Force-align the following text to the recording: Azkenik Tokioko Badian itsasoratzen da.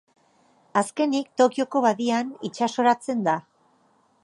Azkenik 0.79 1.29
Tokioko 1.41 1.83
Badian 1.87 2.33
itsasoratzen 2.51 3.25
da. 3.31 3.39